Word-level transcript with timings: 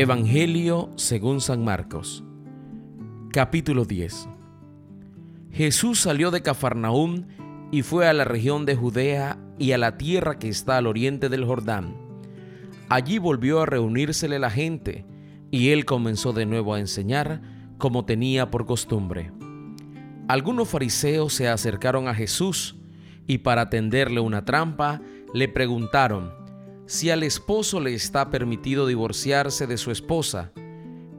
Evangelio 0.00 0.88
según 0.96 1.42
San 1.42 1.62
Marcos. 1.62 2.24
Capítulo 3.34 3.84
10. 3.84 4.30
Jesús 5.50 6.00
salió 6.00 6.30
de 6.30 6.40
Cafarnaúm 6.40 7.26
y 7.70 7.82
fue 7.82 8.08
a 8.08 8.14
la 8.14 8.24
región 8.24 8.64
de 8.64 8.76
Judea 8.76 9.36
y 9.58 9.72
a 9.72 9.76
la 9.76 9.98
tierra 9.98 10.38
que 10.38 10.48
está 10.48 10.78
al 10.78 10.86
oriente 10.86 11.28
del 11.28 11.44
Jordán. 11.44 11.94
Allí 12.88 13.18
volvió 13.18 13.60
a 13.60 13.66
reunírsele 13.66 14.38
la 14.38 14.48
gente, 14.48 15.04
y 15.50 15.68
él 15.68 15.84
comenzó 15.84 16.32
de 16.32 16.46
nuevo 16.46 16.72
a 16.72 16.80
enseñar 16.80 17.42
como 17.76 18.06
tenía 18.06 18.50
por 18.50 18.64
costumbre. 18.64 19.32
Algunos 20.28 20.70
fariseos 20.70 21.34
se 21.34 21.46
acercaron 21.46 22.08
a 22.08 22.14
Jesús 22.14 22.78
y 23.26 23.36
para 23.36 23.68
tenderle 23.68 24.20
una 24.20 24.46
trampa 24.46 25.02
le 25.34 25.46
preguntaron 25.48 26.39
si 26.90 27.08
al 27.08 27.22
esposo 27.22 27.78
le 27.78 27.94
está 27.94 28.30
permitido 28.30 28.84
divorciarse 28.84 29.68
de 29.68 29.76
su 29.76 29.92
esposa. 29.92 30.50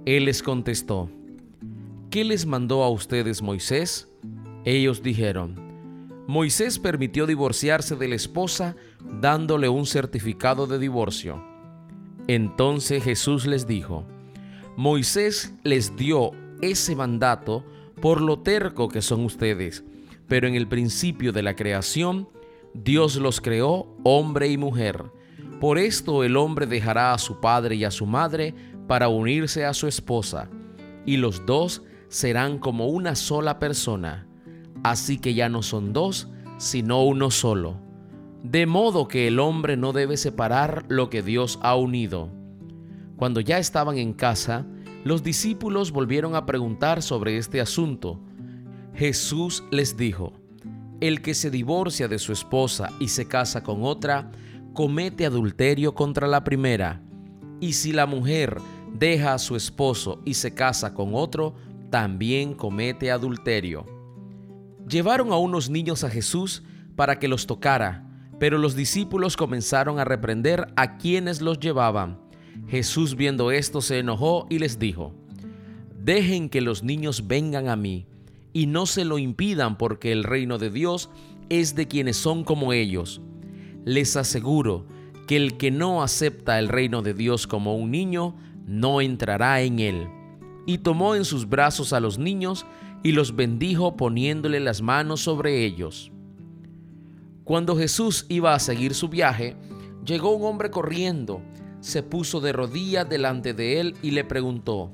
Él 0.06 0.26
les 0.26 0.44
contestó, 0.44 1.10
¿qué 2.10 2.26
les 2.26 2.46
mandó 2.46 2.84
a 2.84 2.90
ustedes 2.90 3.42
Moisés? 3.42 4.10
Ellos 4.66 5.02
dijeron, 5.02 5.56
Moisés 6.28 6.78
permitió 6.78 7.26
divorciarse 7.26 7.96
de 7.96 8.10
la 8.10 8.16
esposa 8.16 8.76
dándole 9.22 9.70
un 9.70 9.86
certificado 9.86 10.68
de 10.68 10.78
divorcio. 10.78 11.42
Entonces 12.28 13.02
Jesús 13.02 13.46
les 13.46 13.66
dijo, 13.66 14.04
Moisés 14.76 15.54
les 15.64 15.96
dio 15.96 16.32
ese 16.62 16.98
mandato 16.98 17.64
por 18.02 18.20
lo 18.20 18.40
terco 18.40 18.90
que 18.90 19.02
son 19.02 19.24
ustedes, 19.24 19.86
pero 20.28 20.50
en 20.50 20.56
el 20.56 20.68
principio 20.68 21.32
de 21.32 21.44
la 21.44 21.56
creación, 21.56 22.28
Dios 22.74 23.16
los 23.16 23.40
creó 23.40 23.96
hombre 24.04 24.50
y 24.50 24.58
mujer. 24.58 25.21
Por 25.62 25.78
esto 25.78 26.24
el 26.24 26.38
hombre 26.38 26.66
dejará 26.66 27.14
a 27.14 27.20
su 27.20 27.40
padre 27.40 27.76
y 27.76 27.84
a 27.84 27.92
su 27.92 28.08
madre 28.08 28.56
para 28.88 29.10
unirse 29.10 29.64
a 29.64 29.76
su 29.76 29.86
esposa, 29.86 30.50
y 31.06 31.18
los 31.18 31.46
dos 31.46 31.84
serán 32.10 32.58
como 32.58 32.88
una 32.88 33.14
sola 33.14 33.60
persona. 33.60 34.26
Así 34.82 35.20
que 35.20 35.36
ya 35.36 35.50
no 35.50 35.62
son 35.62 35.94
dos, 35.94 36.30
sino 36.58 37.04
uno 37.04 37.30
solo. 37.30 37.80
De 38.44 38.66
modo 38.66 39.08
que 39.08 39.28
el 39.28 39.40
hombre 39.40 39.78
no 39.78 39.94
debe 39.94 40.18
separar 40.18 40.84
lo 40.88 41.12
que 41.12 41.22
Dios 41.22 41.60
ha 41.62 41.76
unido. 41.76 42.32
Cuando 43.16 43.40
ya 43.40 43.60
estaban 43.60 44.00
en 44.00 44.14
casa, 44.14 44.66
los 45.04 45.22
discípulos 45.22 45.92
volvieron 45.92 46.34
a 46.34 46.48
preguntar 46.48 47.04
sobre 47.04 47.38
este 47.38 47.62
asunto. 47.62 48.20
Jesús 48.96 49.64
les 49.70 49.96
dijo, 49.96 50.34
El 51.02 51.22
que 51.22 51.36
se 51.36 51.52
divorcia 51.52 52.08
de 52.08 52.18
su 52.18 52.34
esposa 52.34 52.90
y 53.00 53.10
se 53.10 53.28
casa 53.28 53.62
con 53.62 53.84
otra, 53.84 54.32
comete 54.74 55.26
adulterio 55.26 55.94
contra 55.94 56.28
la 56.28 56.44
primera. 56.44 57.02
Y 57.60 57.74
si 57.74 57.92
la 57.92 58.06
mujer 58.06 58.58
deja 58.94 59.34
a 59.34 59.40
su 59.40 59.56
esposo 59.56 60.22
y 60.26 60.34
se 60.34 60.54
casa 60.54 60.94
con 60.94 61.12
otro, 61.14 61.56
también 61.90 62.54
comete 62.54 63.12
adulterio. 63.12 63.86
Llevaron 64.88 65.32
a 65.32 65.38
unos 65.38 65.70
niños 65.70 66.04
a 66.04 66.10
Jesús 66.10 66.64
para 66.96 67.20
que 67.20 67.28
los 67.28 67.48
tocara, 67.48 68.08
pero 68.40 68.58
los 68.58 68.76
discípulos 68.76 69.38
comenzaron 69.38 70.00
a 70.00 70.06
reprender 70.06 70.68
a 70.76 70.98
quienes 70.98 71.42
los 71.42 71.60
llevaban. 71.60 72.20
Jesús 72.68 73.16
viendo 73.16 73.52
esto 73.52 73.82
se 73.82 74.00
enojó 74.00 74.48
y 74.50 74.60
les 74.60 74.80
dijo, 74.80 75.14
Dejen 76.04 76.50
que 76.50 76.62
los 76.62 76.84
niños 76.84 77.28
vengan 77.28 77.70
a 77.70 77.76
mí, 77.76 78.08
y 78.54 78.66
no 78.66 78.86
se 78.86 79.06
lo 79.06 79.20
impidan 79.20 79.78
porque 79.78 80.12
el 80.12 80.24
reino 80.24 80.58
de 80.58 80.72
Dios 80.72 81.10
es 81.50 81.76
de 81.76 81.88
quienes 81.88 82.18
son 82.18 82.44
como 82.44 82.74
ellos. 82.74 83.22
Les 83.86 84.16
aseguro 84.16 84.86
que 85.28 85.38
el 85.38 85.58
que 85.58 85.72
no 85.72 86.04
acepta 86.04 86.60
el 86.60 86.68
reino 86.68 87.02
de 87.02 87.14
Dios 87.14 87.48
como 87.48 87.76
un 87.76 87.92
niño, 87.92 88.36
no 88.66 89.02
entrará 89.02 89.62
en 89.62 89.80
él. 89.80 90.08
Y 90.66 90.80
tomó 90.80 91.16
en 91.16 91.26
sus 91.26 91.48
brazos 91.48 91.94
a 91.94 92.00
los 92.00 92.18
niños 92.18 92.66
y 93.04 93.14
los 93.14 93.36
bendijo 93.36 93.98
poniéndole 93.98 94.60
las 94.60 94.82
manos 94.82 95.22
sobre 95.22 95.66
ellos. 95.66 96.12
Cuando 97.44 97.76
Jesús 97.76 98.26
iba 98.30 98.54
a 98.54 98.60
seguir 98.60 98.94
su 98.94 99.10
viaje, 99.10 99.56
llegó 100.06 100.36
un 100.36 100.46
hombre 100.46 100.70
corriendo, 100.70 101.42
se 101.80 102.04
puso 102.04 102.40
de 102.40 102.54
rodillas 102.54 103.10
delante 103.10 103.54
de 103.54 103.80
él 103.80 103.96
y 104.04 104.12
le 104.12 104.24
preguntó, 104.24 104.92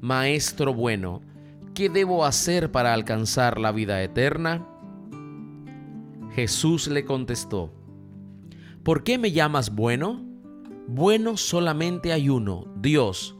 Maestro 0.00 0.72
bueno, 0.72 1.20
¿qué 1.74 1.88
debo 1.88 2.24
hacer 2.24 2.70
para 2.70 2.94
alcanzar 2.94 3.58
la 3.58 3.72
vida 3.72 4.02
eterna? 4.02 4.66
Jesús 6.32 6.86
le 6.86 7.04
contestó, 7.04 7.72
¿por 8.82 9.04
qué 9.04 9.18
me 9.18 9.32
llamas 9.32 9.74
bueno? 9.74 10.24
Bueno 10.86 11.36
solamente 11.36 12.12
hay 12.12 12.28
uno, 12.28 12.66
Dios. 12.76 13.36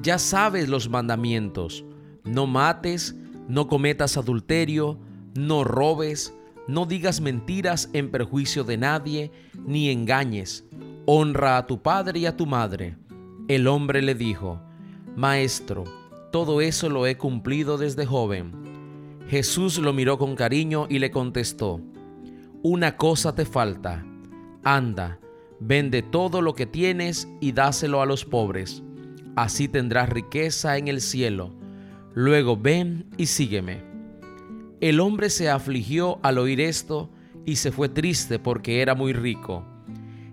Ya 0.00 0.18
sabes 0.18 0.68
los 0.68 0.88
mandamientos, 0.88 1.84
no 2.24 2.46
mates, 2.46 3.16
no 3.48 3.66
cometas 3.66 4.16
adulterio, 4.16 4.98
no 5.34 5.64
robes, 5.64 6.34
no 6.68 6.86
digas 6.86 7.20
mentiras 7.20 7.88
en 7.92 8.10
perjuicio 8.10 8.64
de 8.64 8.76
nadie, 8.76 9.32
ni 9.64 9.90
engañes. 9.90 10.64
Honra 11.06 11.56
a 11.56 11.66
tu 11.66 11.82
padre 11.82 12.20
y 12.20 12.26
a 12.26 12.36
tu 12.36 12.46
madre. 12.46 12.96
El 13.48 13.66
hombre 13.66 14.02
le 14.02 14.14
dijo, 14.14 14.60
Maestro, 15.16 15.84
todo 16.30 16.60
eso 16.60 16.90
lo 16.90 17.06
he 17.06 17.16
cumplido 17.16 17.78
desde 17.78 18.04
joven. 18.04 18.52
Jesús 19.28 19.78
lo 19.78 19.92
miró 19.92 20.18
con 20.18 20.36
cariño 20.36 20.86
y 20.88 20.98
le 20.98 21.10
contestó, 21.10 21.80
Una 22.62 22.96
cosa 22.96 23.34
te 23.34 23.46
falta. 23.46 24.04
Anda, 24.64 25.18
vende 25.60 26.02
todo 26.02 26.42
lo 26.42 26.54
que 26.54 26.66
tienes 26.66 27.28
y 27.40 27.52
dáselo 27.52 28.02
a 28.02 28.06
los 28.06 28.24
pobres. 28.24 28.82
Así 29.36 29.68
tendrás 29.68 30.08
riqueza 30.08 30.76
en 30.78 30.88
el 30.88 31.00
cielo. 31.00 31.54
Luego 32.14 32.56
ven 32.56 33.06
y 33.16 33.26
sígueme. 33.26 33.82
El 34.80 35.00
hombre 35.00 35.30
se 35.30 35.50
afligió 35.50 36.18
al 36.22 36.38
oír 36.38 36.60
esto 36.60 37.10
y 37.44 37.56
se 37.56 37.72
fue 37.72 37.88
triste 37.88 38.38
porque 38.38 38.82
era 38.82 38.94
muy 38.94 39.12
rico. 39.12 39.64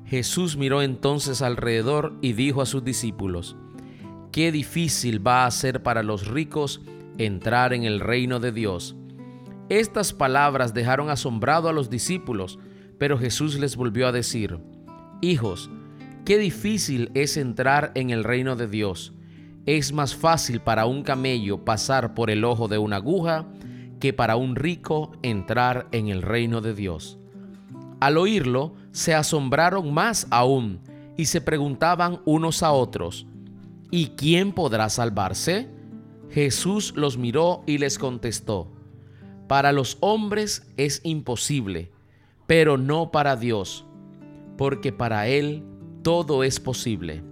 Jesús 0.06 0.56
miró 0.58 0.82
entonces 0.82 1.42
alrededor 1.42 2.14
y 2.22 2.34
dijo 2.34 2.62
a 2.62 2.66
sus 2.66 2.84
discípulos, 2.84 3.56
Qué 4.32 4.52
difícil 4.52 5.26
va 5.26 5.46
a 5.46 5.52
ser 5.52 5.82
para 5.82 6.04
los 6.04 6.28
ricos 6.28 6.82
entrar 7.18 7.74
en 7.74 7.84
el 7.84 8.00
reino 8.00 8.40
de 8.40 8.52
Dios. 8.52 8.96
Estas 9.70 10.14
palabras 10.14 10.74
dejaron 10.74 11.10
asombrado 11.10 11.70
a 11.70 11.74
los 11.74 11.90
discípulos, 11.90 12.60
pero 12.98 13.18
Jesús 13.18 13.60
les 13.60 13.76
volvió 13.76 14.08
a 14.08 14.12
decir, 14.12 14.60
Hijos, 15.22 15.70
qué 16.26 16.38
difícil 16.38 17.12
es 17.14 17.38
entrar 17.38 17.92
en 17.96 18.10
el 18.10 18.24
reino 18.24 18.56
de 18.56 18.68
Dios. 18.68 19.14
Es 19.66 19.94
más 19.94 20.16
fácil 20.16 20.60
para 20.60 20.86
un 20.86 21.04
camello 21.04 21.66
pasar 21.66 22.14
por 22.14 22.30
el 22.30 22.44
ojo 22.44 22.68
de 22.68 22.78
una 22.78 22.98
aguja 22.98 23.48
que 24.00 24.14
para 24.14 24.36
un 24.36 24.56
rico 24.56 25.14
entrar 25.24 25.88
en 25.92 26.10
el 26.10 26.22
reino 26.22 26.62
de 26.62 26.74
Dios. 26.74 27.18
Al 28.00 28.18
oírlo, 28.18 28.76
se 28.92 29.14
asombraron 29.14 29.94
más 29.94 30.28
aún 30.30 30.80
y 31.18 31.26
se 31.26 31.42
preguntaban 31.42 32.22
unos 32.26 32.62
a 32.62 32.72
otros, 32.72 33.26
¿y 33.90 34.08
quién 34.10 34.52
podrá 34.52 34.90
salvarse? 34.90 35.70
Jesús 36.30 36.94
los 36.96 37.18
miró 37.18 37.64
y 37.66 37.78
les 37.78 37.98
contestó, 37.98 38.72
para 39.48 39.72
los 39.72 39.98
hombres 40.02 40.68
es 40.76 41.02
imposible, 41.04 41.92
pero 42.48 42.78
no 42.78 43.12
para 43.12 43.36
Dios, 43.36 43.86
porque 44.58 44.92
para 44.92 45.28
Él 45.28 45.64
todo 46.04 46.44
es 46.44 46.60
posible. 46.60 47.24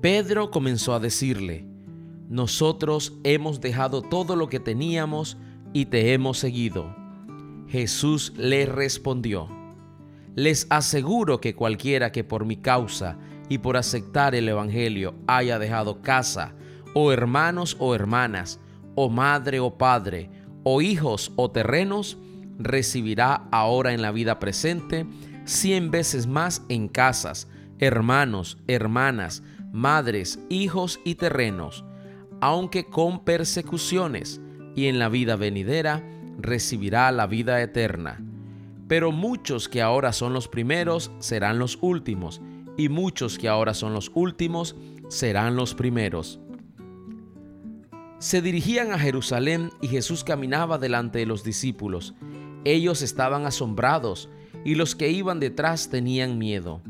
Pedro 0.00 0.50
comenzó 0.50 0.94
a 0.94 1.00
decirle, 1.00 1.64
nosotros 2.28 3.14
hemos 3.24 3.60
dejado 3.60 4.02
todo 4.02 4.36
lo 4.36 4.48
que 4.48 4.60
teníamos 4.60 5.36
y 5.72 5.86
te 5.86 6.12
hemos 6.12 6.38
seguido. 6.38 6.94
Jesús 7.68 8.32
le 8.36 8.66
respondió, 8.66 9.48
les 10.34 10.66
aseguro 10.70 11.40
que 11.40 11.54
cualquiera 11.54 12.12
que 12.12 12.24
por 12.24 12.44
mi 12.44 12.56
causa 12.56 13.16
y 13.48 13.58
por 13.58 13.76
aceptar 13.76 14.34
el 14.34 14.48
Evangelio 14.48 15.14
haya 15.26 15.58
dejado 15.58 16.02
casa, 16.02 16.54
o 16.94 17.12
hermanos 17.12 17.76
o 17.78 17.94
hermanas, 17.94 18.60
o 18.94 19.08
madre 19.08 19.60
o 19.60 19.78
padre, 19.78 20.30
o 20.62 20.82
hijos 20.82 21.32
o 21.36 21.50
terrenos, 21.50 22.18
recibirá 22.58 23.48
ahora 23.50 23.92
en 23.92 24.02
la 24.02 24.12
vida 24.12 24.38
presente 24.38 25.06
cien 25.44 25.90
veces 25.90 26.26
más 26.26 26.62
en 26.68 26.88
casas, 26.88 27.48
hermanos, 27.78 28.58
hermanas, 28.66 29.42
madres, 29.72 30.38
hijos 30.48 31.00
y 31.04 31.16
terrenos 31.16 31.84
aunque 32.40 32.84
con 32.86 33.24
persecuciones, 33.24 34.40
y 34.74 34.86
en 34.86 34.98
la 34.98 35.08
vida 35.08 35.36
venidera 35.36 36.02
recibirá 36.38 37.10
la 37.12 37.26
vida 37.26 37.62
eterna. 37.62 38.22
Pero 38.88 39.10
muchos 39.10 39.68
que 39.68 39.80
ahora 39.80 40.12
son 40.12 40.32
los 40.32 40.48
primeros 40.48 41.10
serán 41.18 41.58
los 41.58 41.78
últimos, 41.80 42.42
y 42.76 42.88
muchos 42.88 43.38
que 43.38 43.48
ahora 43.48 43.72
son 43.72 43.94
los 43.94 44.10
últimos 44.14 44.76
serán 45.08 45.56
los 45.56 45.74
primeros. 45.74 46.40
Se 48.18 48.42
dirigían 48.42 48.92
a 48.92 48.98
Jerusalén 48.98 49.70
y 49.80 49.88
Jesús 49.88 50.24
caminaba 50.24 50.78
delante 50.78 51.18
de 51.20 51.26
los 51.26 51.42
discípulos. 51.42 52.14
Ellos 52.66 53.00
estaban 53.00 53.46
asombrados 53.46 54.28
y 54.64 54.74
los 54.74 54.96
que 54.96 55.08
iban 55.08 55.38
detrás 55.38 55.88
tenían 55.88 56.36
miedo. 56.36 56.82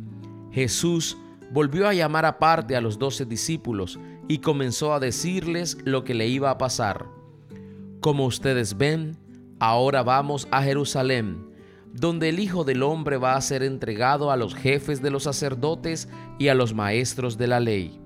Jesús 0.50 1.18
volvió 1.52 1.86
a 1.86 1.92
llamar 1.92 2.24
aparte 2.24 2.76
a 2.76 2.80
los 2.80 2.98
doce 2.98 3.26
discípulos 3.26 4.00
y 4.26 4.38
comenzó 4.38 4.94
a 4.94 5.00
decirles 5.00 5.76
lo 5.84 6.02
que 6.02 6.14
le 6.14 6.28
iba 6.28 6.48
a 6.48 6.56
pasar. 6.56 7.04
Como 8.00 8.24
ustedes 8.24 8.78
ven, 8.78 9.18
ahora 9.58 10.02
vamos 10.02 10.48
a 10.50 10.62
Jerusalén, 10.62 11.46
donde 11.92 12.30
el 12.30 12.40
Hijo 12.40 12.64
del 12.64 12.82
Hombre 12.82 13.18
va 13.18 13.34
a 13.34 13.40
ser 13.42 13.62
entregado 13.62 14.30
a 14.30 14.38
los 14.38 14.54
jefes 14.54 15.02
de 15.02 15.10
los 15.10 15.24
sacerdotes 15.24 16.08
y 16.38 16.48
a 16.48 16.54
los 16.54 16.72
maestros 16.72 17.36
de 17.36 17.48
la 17.48 17.60
ley, 17.60 18.00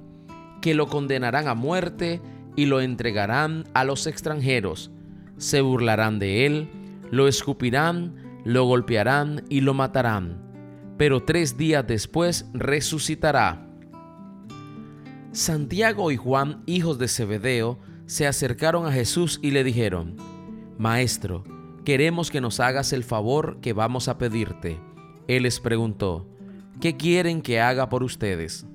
que 0.60 0.74
lo 0.74 0.88
condenarán 0.88 1.46
a 1.46 1.54
muerte 1.54 2.20
y 2.56 2.66
lo 2.66 2.80
entregarán 2.80 3.62
a 3.74 3.84
los 3.84 4.08
extranjeros. 4.08 4.90
Se 5.36 5.60
burlarán 5.60 6.18
de 6.18 6.46
él, 6.46 6.79
lo 7.10 7.28
escupirán, 7.28 8.42
lo 8.44 8.64
golpearán 8.64 9.44
y 9.48 9.60
lo 9.60 9.74
matarán 9.74 10.50
pero 11.00 11.22
tres 11.22 11.56
días 11.56 11.86
después 11.86 12.44
resucitará. 12.52 13.66
Santiago 15.32 16.10
y 16.10 16.18
Juan, 16.18 16.62
hijos 16.66 16.98
de 16.98 17.08
Zebedeo, 17.08 17.78
se 18.04 18.26
acercaron 18.26 18.84
a 18.84 18.92
Jesús 18.92 19.40
y 19.40 19.52
le 19.52 19.64
dijeron, 19.64 20.16
Maestro, 20.76 21.42
queremos 21.86 22.30
que 22.30 22.42
nos 22.42 22.60
hagas 22.60 22.92
el 22.92 23.02
favor 23.02 23.62
que 23.62 23.72
vamos 23.72 24.08
a 24.08 24.18
pedirte. 24.18 24.78
Él 25.26 25.44
les 25.44 25.58
preguntó, 25.58 26.28
¿qué 26.82 26.98
quieren 26.98 27.40
que 27.40 27.62
haga 27.62 27.88
por 27.88 28.02
ustedes? 28.02 28.66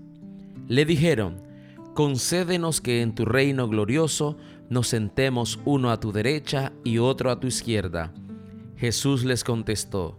Le 0.68 0.84
dijeron, 0.84 1.44
concédenos 1.94 2.82
que 2.82 3.04
en 3.04 3.14
tu 3.14 3.26
reino 3.26 3.68
glorioso 3.68 4.36
nos 4.68 4.88
sentemos 4.88 5.60
uno 5.64 5.92
a 5.92 6.00
tu 6.00 6.12
derecha 6.12 6.74
y 6.84 6.98
otro 6.98 7.30
a 7.30 7.40
tu 7.40 7.46
izquierda. 7.46 8.12
Jesús 8.78 9.24
les 9.24 9.44
contestó, 9.44 10.18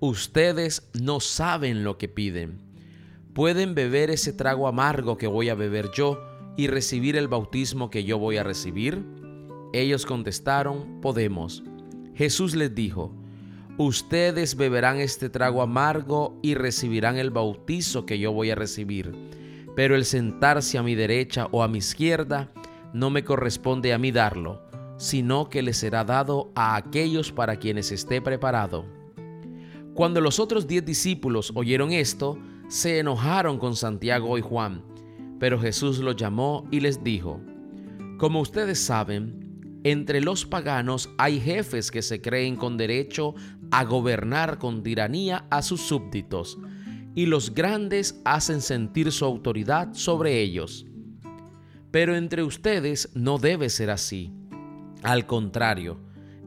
Ustedes 0.00 0.88
no 1.00 1.20
saben 1.20 1.82
lo 1.82 1.98
que 1.98 2.08
piden. 2.08 2.60
¿Pueden 3.34 3.74
beber 3.74 4.10
ese 4.10 4.32
trago 4.32 4.68
amargo 4.68 5.16
que 5.16 5.26
voy 5.26 5.48
a 5.48 5.54
beber 5.54 5.90
yo 5.94 6.22
y 6.56 6.66
recibir 6.66 7.16
el 7.16 7.28
bautismo 7.28 7.90
que 7.90 8.04
yo 8.04 8.18
voy 8.18 8.36
a 8.36 8.44
recibir? 8.44 9.04
Ellos 9.72 10.06
contestaron, 10.06 11.00
podemos. 11.00 11.64
Jesús 12.14 12.54
les 12.54 12.74
dijo, 12.74 13.12
Ustedes 13.76 14.56
beberán 14.56 14.98
este 14.98 15.30
trago 15.30 15.62
amargo 15.62 16.38
y 16.42 16.54
recibirán 16.54 17.16
el 17.16 17.30
bautizo 17.30 18.06
que 18.06 18.18
yo 18.18 18.32
voy 18.32 18.50
a 18.50 18.56
recibir, 18.56 19.14
pero 19.76 19.94
el 19.94 20.04
sentarse 20.04 20.78
a 20.78 20.82
mi 20.82 20.94
derecha 20.96 21.48
o 21.52 21.62
a 21.62 21.68
mi 21.68 21.78
izquierda 21.78 22.50
no 22.92 23.10
me 23.10 23.22
corresponde 23.22 23.92
a 23.92 23.98
mí 23.98 24.10
darlo, 24.10 24.67
sino 24.98 25.48
que 25.48 25.62
le 25.62 25.72
será 25.72 26.04
dado 26.04 26.52
a 26.54 26.76
aquellos 26.76 27.32
para 27.32 27.56
quienes 27.56 27.90
esté 27.90 28.20
preparado. 28.20 28.84
Cuando 29.94 30.20
los 30.20 30.38
otros 30.38 30.66
diez 30.66 30.84
discípulos 30.84 31.52
oyeron 31.54 31.92
esto, 31.92 32.38
se 32.68 32.98
enojaron 32.98 33.58
con 33.58 33.74
Santiago 33.74 34.36
y 34.36 34.42
Juan. 34.42 34.84
Pero 35.40 35.58
Jesús 35.58 35.98
los 35.98 36.16
llamó 36.16 36.66
y 36.70 36.80
les 36.80 37.02
dijo, 37.02 37.40
Como 38.18 38.40
ustedes 38.40 38.78
saben, 38.78 39.80
entre 39.84 40.20
los 40.20 40.44
paganos 40.44 41.08
hay 41.18 41.40
jefes 41.40 41.90
que 41.90 42.02
se 42.02 42.20
creen 42.20 42.56
con 42.56 42.76
derecho 42.76 43.34
a 43.70 43.84
gobernar 43.84 44.58
con 44.58 44.82
tiranía 44.82 45.46
a 45.50 45.62
sus 45.62 45.80
súbditos, 45.80 46.58
y 47.14 47.26
los 47.26 47.54
grandes 47.54 48.20
hacen 48.24 48.60
sentir 48.60 49.10
su 49.12 49.24
autoridad 49.24 49.94
sobre 49.94 50.40
ellos. 50.40 50.86
Pero 51.90 52.16
entre 52.16 52.42
ustedes 52.42 53.10
no 53.14 53.38
debe 53.38 53.70
ser 53.70 53.90
así. 53.90 54.37
Al 55.02 55.26
contrario, 55.26 55.98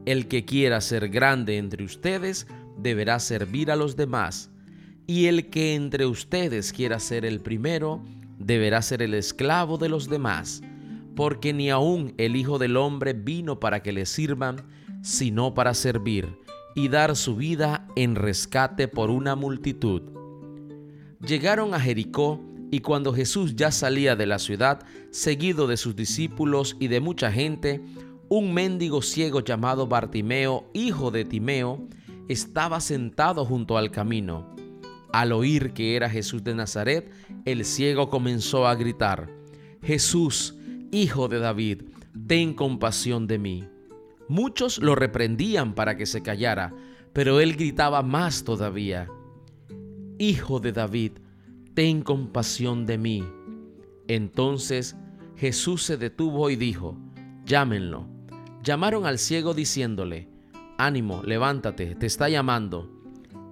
el 0.04 0.28
que 0.28 0.44
quiera 0.44 0.80
ser 0.80 1.08
grande 1.08 1.58
entre 1.58 1.84
ustedes, 1.84 2.46
deberá 2.78 3.18
servir 3.18 3.70
a 3.70 3.76
los 3.76 3.96
demás, 3.96 4.50
y 5.06 5.26
el 5.26 5.50
que 5.50 5.74
entre 5.74 6.06
ustedes 6.06 6.72
quiera 6.72 6.98
ser 6.98 7.24
el 7.24 7.40
primero, 7.40 8.02
deberá 8.38 8.82
ser 8.82 9.02
el 9.02 9.14
esclavo 9.14 9.78
de 9.78 9.88
los 9.88 10.08
demás, 10.08 10.62
porque 11.14 11.52
ni 11.52 11.70
aun 11.70 12.14
el 12.18 12.36
Hijo 12.36 12.58
del 12.58 12.76
Hombre 12.76 13.12
vino 13.12 13.60
para 13.60 13.82
que 13.82 13.92
le 13.92 14.06
sirvan, 14.06 14.56
sino 15.02 15.54
para 15.54 15.74
servir 15.74 16.38
y 16.74 16.88
dar 16.88 17.16
su 17.16 17.36
vida 17.36 17.86
en 17.96 18.14
rescate 18.14 18.88
por 18.88 19.10
una 19.10 19.36
multitud. 19.36 20.02
Llegaron 21.20 21.74
a 21.74 21.80
Jericó, 21.80 22.40
y 22.70 22.80
cuando 22.80 23.12
Jesús 23.12 23.54
ya 23.54 23.70
salía 23.70 24.16
de 24.16 24.24
la 24.24 24.38
ciudad, 24.38 24.82
seguido 25.10 25.66
de 25.66 25.76
sus 25.76 25.94
discípulos 25.94 26.74
y 26.80 26.88
de 26.88 27.00
mucha 27.00 27.30
gente, 27.30 27.82
un 28.34 28.54
mendigo 28.54 29.02
ciego 29.02 29.40
llamado 29.40 29.86
Bartimeo, 29.86 30.70
hijo 30.72 31.10
de 31.10 31.26
Timeo, 31.26 31.86
estaba 32.28 32.80
sentado 32.80 33.44
junto 33.44 33.76
al 33.76 33.90
camino. 33.90 34.56
Al 35.12 35.32
oír 35.32 35.74
que 35.74 35.96
era 35.96 36.08
Jesús 36.08 36.42
de 36.42 36.54
Nazaret, 36.54 37.12
el 37.44 37.66
ciego 37.66 38.08
comenzó 38.08 38.66
a 38.66 38.74
gritar, 38.74 39.28
Jesús, 39.82 40.56
hijo 40.90 41.28
de 41.28 41.40
David, 41.40 41.82
ten 42.26 42.54
compasión 42.54 43.26
de 43.26 43.38
mí. 43.38 43.68
Muchos 44.28 44.78
lo 44.78 44.94
reprendían 44.94 45.74
para 45.74 45.98
que 45.98 46.06
se 46.06 46.22
callara, 46.22 46.72
pero 47.12 47.38
él 47.38 47.54
gritaba 47.54 48.02
más 48.02 48.44
todavía, 48.44 49.10
Hijo 50.18 50.58
de 50.58 50.72
David, 50.72 51.12
ten 51.74 52.00
compasión 52.00 52.86
de 52.86 52.96
mí. 52.96 53.24
Entonces 54.08 54.96
Jesús 55.36 55.82
se 55.82 55.98
detuvo 55.98 56.48
y 56.48 56.56
dijo, 56.56 56.96
Llámenlo. 57.44 58.11
Llamaron 58.62 59.06
al 59.06 59.18
ciego 59.18 59.54
diciéndole, 59.54 60.28
Ánimo, 60.78 61.22
levántate, 61.24 61.96
te 61.96 62.06
está 62.06 62.28
llamando. 62.28 62.88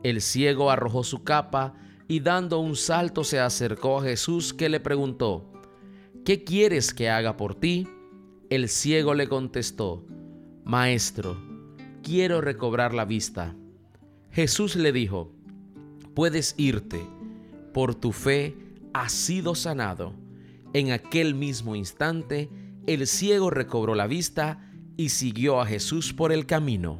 El 0.02 0.20
ciego 0.20 0.70
arrojó 0.70 1.02
su 1.02 1.24
capa 1.24 1.74
y 2.06 2.20
dando 2.20 2.60
un 2.60 2.76
salto 2.76 3.24
se 3.24 3.40
acercó 3.40 3.98
a 3.98 4.02
Jesús 4.02 4.54
que 4.54 4.68
le 4.68 4.80
preguntó, 4.80 5.52
¿qué 6.24 6.44
quieres 6.44 6.94
que 6.94 7.10
haga 7.10 7.36
por 7.36 7.54
ti? 7.54 7.88
El 8.50 8.68
ciego 8.68 9.14
le 9.14 9.28
contestó, 9.28 10.04
Maestro, 10.64 11.36
quiero 12.02 12.40
recobrar 12.40 12.94
la 12.94 13.04
vista. 13.04 13.54
Jesús 14.30 14.76
le 14.76 14.92
dijo, 14.92 15.32
puedes 16.14 16.54
irte, 16.56 17.04
por 17.72 17.94
tu 17.94 18.12
fe 18.12 18.56
has 18.92 19.12
sido 19.12 19.54
sanado. 19.54 20.14
En 20.72 20.92
aquel 20.92 21.34
mismo 21.34 21.74
instante, 21.74 22.48
el 22.86 23.06
ciego 23.06 23.50
recobró 23.50 23.94
la 23.94 24.06
vista 24.06 24.69
y 25.00 25.08
siguió 25.08 25.62
a 25.62 25.66
Jesús 25.66 26.12
por 26.12 26.30
el 26.30 26.44
camino. 26.44 26.98